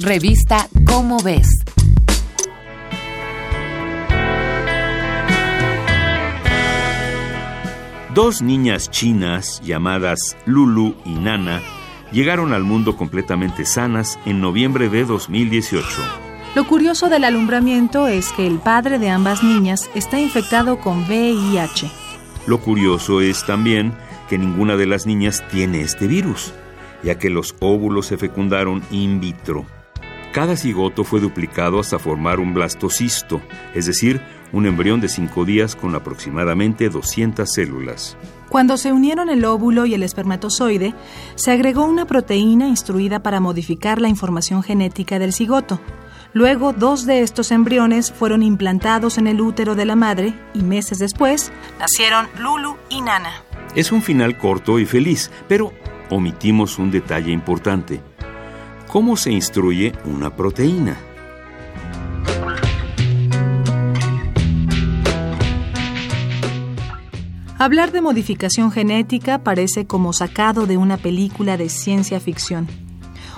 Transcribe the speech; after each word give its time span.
Revista 0.00 0.68
Cómo 0.86 1.22
ves. 1.22 1.48
Dos 8.12 8.42
niñas 8.42 8.90
chinas 8.90 9.60
llamadas 9.64 10.36
Lulu 10.46 10.96
y 11.04 11.14
Nana 11.14 11.62
llegaron 12.10 12.52
al 12.52 12.64
mundo 12.64 12.96
completamente 12.96 13.64
sanas 13.64 14.18
en 14.26 14.40
noviembre 14.40 14.88
de 14.88 15.04
2018. 15.04 15.86
Lo 16.56 16.66
curioso 16.66 17.08
del 17.08 17.22
alumbramiento 17.22 18.08
es 18.08 18.32
que 18.32 18.48
el 18.48 18.58
padre 18.58 18.98
de 18.98 19.10
ambas 19.10 19.44
niñas 19.44 19.88
está 19.94 20.18
infectado 20.18 20.80
con 20.80 21.04
VIH. 21.04 21.88
Lo 22.48 22.58
curioso 22.60 23.20
es 23.20 23.46
también 23.46 23.94
que 24.28 24.38
ninguna 24.38 24.76
de 24.76 24.86
las 24.86 25.06
niñas 25.06 25.44
tiene 25.52 25.82
este 25.82 26.08
virus, 26.08 26.52
ya 27.04 27.16
que 27.16 27.30
los 27.30 27.54
óvulos 27.60 28.06
se 28.06 28.18
fecundaron 28.18 28.82
in 28.90 29.20
vitro. 29.20 29.64
Cada 30.34 30.56
cigoto 30.56 31.04
fue 31.04 31.20
duplicado 31.20 31.78
hasta 31.78 32.00
formar 32.00 32.40
un 32.40 32.54
blastocisto, 32.54 33.40
es 33.72 33.86
decir, 33.86 34.20
un 34.50 34.66
embrión 34.66 35.00
de 35.00 35.08
cinco 35.08 35.44
días 35.44 35.76
con 35.76 35.94
aproximadamente 35.94 36.88
200 36.88 37.48
células. 37.48 38.16
Cuando 38.48 38.76
se 38.76 38.92
unieron 38.92 39.30
el 39.30 39.44
óvulo 39.44 39.86
y 39.86 39.94
el 39.94 40.02
espermatozoide, 40.02 40.92
se 41.36 41.52
agregó 41.52 41.84
una 41.84 42.06
proteína 42.06 42.66
instruida 42.66 43.22
para 43.22 43.38
modificar 43.38 44.00
la 44.00 44.08
información 44.08 44.64
genética 44.64 45.20
del 45.20 45.32
cigoto. 45.32 45.78
Luego, 46.32 46.72
dos 46.72 47.06
de 47.06 47.22
estos 47.22 47.52
embriones 47.52 48.10
fueron 48.10 48.42
implantados 48.42 49.18
en 49.18 49.28
el 49.28 49.40
útero 49.40 49.76
de 49.76 49.84
la 49.84 49.94
madre 49.94 50.34
y 50.52 50.64
meses 50.64 50.98
después 50.98 51.52
nacieron 51.78 52.26
Lulu 52.40 52.76
y 52.88 53.02
Nana. 53.02 53.30
Es 53.76 53.92
un 53.92 54.02
final 54.02 54.36
corto 54.36 54.80
y 54.80 54.84
feliz, 54.84 55.30
pero 55.46 55.72
omitimos 56.10 56.80
un 56.80 56.90
detalle 56.90 57.30
importante. 57.30 58.02
¿Cómo 58.94 59.16
se 59.16 59.32
instruye 59.32 59.92
una 60.04 60.36
proteína? 60.36 60.96
Hablar 67.58 67.90
de 67.90 68.00
modificación 68.00 68.70
genética 68.70 69.42
parece 69.42 69.88
como 69.88 70.12
sacado 70.12 70.66
de 70.66 70.76
una 70.76 70.96
película 70.96 71.56
de 71.56 71.70
ciencia 71.70 72.20
ficción. 72.20 72.68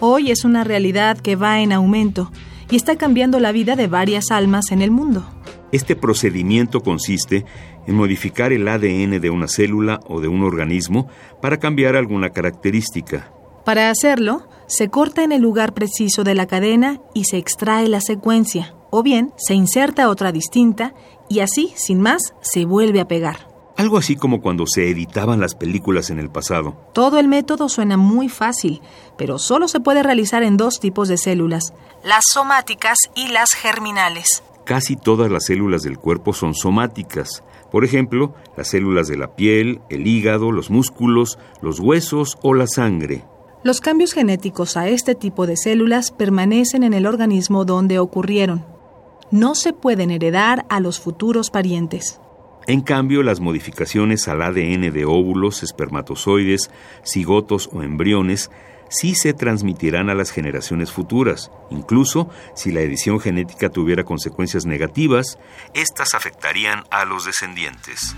Hoy 0.00 0.30
es 0.30 0.44
una 0.44 0.64
realidad 0.64 1.16
que 1.16 1.34
va 1.34 1.60
en 1.60 1.72
aumento 1.72 2.30
y 2.68 2.76
está 2.76 2.96
cambiando 2.96 3.40
la 3.40 3.50
vida 3.50 3.74
de 3.74 3.86
varias 3.86 4.30
almas 4.30 4.70
en 4.70 4.82
el 4.82 4.90
mundo. 4.90 5.26
Este 5.72 5.96
procedimiento 5.96 6.82
consiste 6.82 7.46
en 7.86 7.94
modificar 7.94 8.52
el 8.52 8.68
ADN 8.68 9.18
de 9.18 9.30
una 9.30 9.48
célula 9.48 9.98
o 10.08 10.20
de 10.20 10.28
un 10.28 10.42
organismo 10.42 11.08
para 11.40 11.56
cambiar 11.56 11.96
alguna 11.96 12.28
característica. 12.34 13.32
Para 13.64 13.88
hacerlo, 13.88 14.46
se 14.68 14.88
corta 14.90 15.24
en 15.24 15.32
el 15.32 15.42
lugar 15.42 15.74
preciso 15.74 16.22
de 16.22 16.34
la 16.34 16.46
cadena 16.46 17.00
y 17.14 17.24
se 17.24 17.38
extrae 17.38 17.88
la 17.88 18.00
secuencia, 18.00 18.74
o 18.90 19.02
bien 19.02 19.32
se 19.36 19.54
inserta 19.54 20.08
otra 20.08 20.30
distinta 20.30 20.94
y 21.28 21.40
así, 21.40 21.72
sin 21.76 22.00
más, 22.00 22.34
se 22.40 22.64
vuelve 22.64 23.00
a 23.00 23.08
pegar. 23.08 23.48
Algo 23.76 23.96
así 23.96 24.16
como 24.16 24.40
cuando 24.40 24.64
se 24.66 24.90
editaban 24.90 25.40
las 25.40 25.54
películas 25.54 26.10
en 26.10 26.18
el 26.18 26.30
pasado. 26.30 26.76
Todo 26.92 27.18
el 27.18 27.28
método 27.28 27.68
suena 27.68 27.96
muy 27.96 28.28
fácil, 28.28 28.82
pero 29.16 29.38
solo 29.38 29.68
se 29.68 29.80
puede 29.80 30.02
realizar 30.02 30.42
en 30.42 30.56
dos 30.56 30.80
tipos 30.80 31.08
de 31.08 31.16
células, 31.16 31.72
las 32.02 32.24
somáticas 32.32 32.98
y 33.14 33.28
las 33.28 33.50
germinales. 33.52 34.42
Casi 34.64 34.96
todas 34.96 35.30
las 35.30 35.46
células 35.46 35.82
del 35.82 35.96
cuerpo 35.96 36.34
son 36.34 36.54
somáticas. 36.54 37.42
Por 37.70 37.84
ejemplo, 37.84 38.34
las 38.56 38.68
células 38.68 39.08
de 39.08 39.16
la 39.16 39.34
piel, 39.36 39.80
el 39.88 40.06
hígado, 40.06 40.52
los 40.52 40.70
músculos, 40.70 41.38
los 41.62 41.80
huesos 41.80 42.36
o 42.42 42.54
la 42.54 42.66
sangre. 42.66 43.24
Los 43.64 43.80
cambios 43.80 44.12
genéticos 44.12 44.76
a 44.76 44.88
este 44.88 45.16
tipo 45.16 45.46
de 45.46 45.56
células 45.56 46.12
permanecen 46.12 46.84
en 46.84 46.94
el 46.94 47.06
organismo 47.06 47.64
donde 47.64 47.98
ocurrieron. 47.98 48.64
No 49.32 49.56
se 49.56 49.72
pueden 49.72 50.12
heredar 50.12 50.64
a 50.68 50.78
los 50.78 51.00
futuros 51.00 51.50
parientes. 51.50 52.20
En 52.68 52.82
cambio, 52.82 53.22
las 53.24 53.40
modificaciones 53.40 54.28
al 54.28 54.42
ADN 54.42 54.92
de 54.92 55.04
óvulos, 55.04 55.64
espermatozoides, 55.64 56.70
cigotos 57.02 57.68
o 57.72 57.82
embriones 57.82 58.50
sí 58.90 59.14
se 59.16 59.34
transmitirán 59.34 60.08
a 60.08 60.14
las 60.14 60.30
generaciones 60.30 60.92
futuras. 60.92 61.50
Incluso 61.70 62.30
si 62.54 62.70
la 62.70 62.80
edición 62.80 63.18
genética 63.18 63.70
tuviera 63.70 64.04
consecuencias 64.04 64.66
negativas, 64.66 65.38
estas 65.74 66.14
afectarían 66.14 66.84
a 66.90 67.04
los 67.04 67.24
descendientes. 67.24 68.14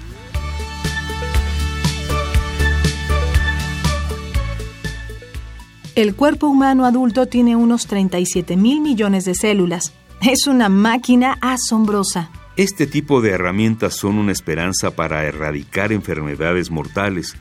El 6.00 6.14
cuerpo 6.14 6.46
humano 6.46 6.86
adulto 6.86 7.26
tiene 7.26 7.56
unos 7.56 7.86
37 7.86 8.56
mil 8.56 8.80
millones 8.80 9.26
de 9.26 9.34
células. 9.34 9.92
Es 10.22 10.46
una 10.46 10.70
máquina 10.70 11.36
asombrosa. 11.42 12.30
Este 12.56 12.86
tipo 12.86 13.20
de 13.20 13.32
herramientas 13.32 13.96
son 13.96 14.16
una 14.16 14.32
esperanza 14.32 14.92
para 14.92 15.26
erradicar 15.26 15.92
enfermedades 15.92 16.70
mortales, 16.70 17.36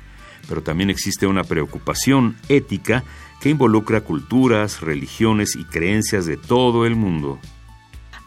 pero 0.49 0.61
también 0.61 0.89
existe 0.89 1.25
una 1.25 1.45
preocupación 1.45 2.35
ética 2.49 3.05
que 3.39 3.47
involucra 3.47 4.01
culturas, 4.01 4.81
religiones 4.81 5.55
y 5.55 5.63
creencias 5.63 6.25
de 6.25 6.35
todo 6.35 6.85
el 6.85 6.97
mundo. 6.97 7.39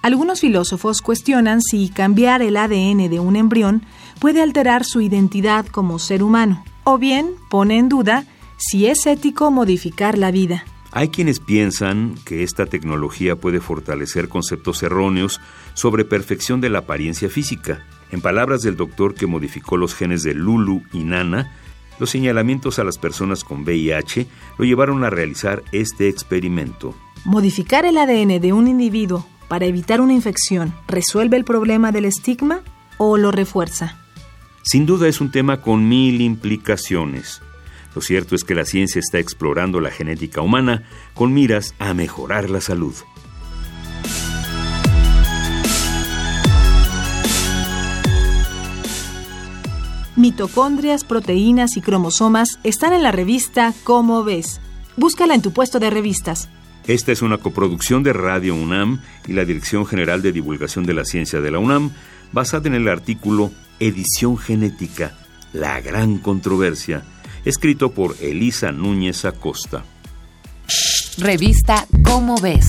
Algunos 0.01 0.41
filósofos 0.41 1.03
cuestionan 1.03 1.61
si 1.61 1.91
cambiar 1.91 2.41
el 2.41 2.57
ADN 2.57 3.11
de 3.11 3.21
un 3.21 3.37
embrión 3.37 3.83
puede 4.19 4.41
alterar 4.41 4.87
su 4.87 5.03
identidad 5.03 5.67
como 5.67 5.99
ser 5.99 6.23
humano, 6.23 6.65
o 6.85 6.97
bien 6.97 7.33
pone 7.51 7.77
en 7.77 7.91
duda 7.91 8.25
si 8.63 8.87
es 8.87 9.07
ético 9.07 9.51
modificar 9.51 10.17
la 10.17 10.31
vida. 10.31 10.65
Hay 10.93 11.09
quienes 11.09 11.41
piensan 11.41 12.15
que 12.25 12.45
esta 12.45 12.67
tecnología 12.67 13.35
puede 13.35 13.61
fortalecer 13.61 14.29
conceptos 14.29 14.83
erróneos 14.85 15.41
sobre 15.75 16.05
perfección 16.05 16.61
de 16.61 16.69
la 16.71 16.81
apariencia 16.81 17.29
física. 17.29 17.85
En 18.13 18.21
palabras 18.21 18.63
del 18.63 18.77
doctor 18.77 19.15
que 19.15 19.27
modificó 19.27 19.77
los 19.77 19.95
genes 19.95 20.23
de 20.23 20.35
Lulu 20.35 20.83
y 20.93 21.03
Nana, 21.03 21.57
los 21.99 22.11
señalamientos 22.11 22.79
a 22.79 22.85
las 22.85 22.99
personas 22.99 23.43
con 23.43 23.63
VIH 23.63 24.29
lo 24.59 24.65
llevaron 24.65 25.03
a 25.03 25.11
realizar 25.11 25.65
este 25.73 26.09
experimento. 26.09 26.95
¿Modificar 27.25 27.85
el 27.85 27.99
ADN 27.99 28.41
de 28.41 28.53
un 28.53 28.69
individuo 28.69 29.27
para 29.49 29.67
evitar 29.67 30.01
una 30.01 30.13
infección 30.13 30.73
resuelve 30.87 31.37
el 31.37 31.45
problema 31.45 31.91
del 31.91 32.05
estigma 32.05 32.61
o 32.99 33.17
lo 33.17 33.33
refuerza? 33.33 33.99
Sin 34.63 34.87
duda 34.87 35.09
es 35.09 35.21
un 35.21 35.33
tema 35.33 35.61
con 35.61 35.89
mil 35.89 36.21
implicaciones. 36.21 37.43
Lo 37.95 38.01
cierto 38.01 38.35
es 38.35 38.45
que 38.45 38.55
la 38.55 38.65
ciencia 38.65 38.99
está 38.99 39.19
explorando 39.19 39.81
la 39.81 39.91
genética 39.91 40.41
humana 40.41 40.83
con 41.15 41.35
miras 41.35 41.75
a 41.79 41.95
mejorar 41.95 42.49
la 42.49 42.61
salud. 42.61 42.95
Mitocondrias, 50.17 51.05
proteínas 51.05 51.77
y 51.77 51.81
cromosomas 51.81 52.59
están 52.65 52.93
en 52.93 53.03
la 53.03 53.13
revista 53.13 53.73
Cómo 53.83 54.23
ves. 54.25 54.61
Búscala 54.97 55.35
en 55.35 55.43
tu 55.43 55.53
puesto 55.53 55.79
de 55.79 55.91
revistas. 55.91 56.49
Esta 56.87 57.13
es 57.13 57.23
una 57.23 57.39
coproducción 57.39 58.03
de 58.03 58.13
Radio 58.13 58.55
UNAM 58.55 59.01
y 59.27 59.33
la 59.33 59.45
Dirección 59.45 59.87
General 59.87 60.21
de 60.21 60.33
Divulgación 60.33 60.85
de 60.85 60.95
la 60.95 61.05
Ciencia 61.05 61.41
de 61.41 61.51
la 61.51 61.59
UNAM, 61.59 61.93
basada 62.33 62.69
en 62.69 62.75
el 62.75 62.89
artículo 62.89 63.53
Edición 63.81 64.37
Genética, 64.37 65.17
la 65.53 65.81
gran 65.81 66.19
controversia 66.19 67.05
escrito 67.45 67.91
por 67.93 68.17
Elisa 68.21 68.73
Núñez 68.73 69.25
Acosta. 69.25 69.85
Revista 71.19 71.87
Cómo 72.05 72.37
ves. 72.41 72.67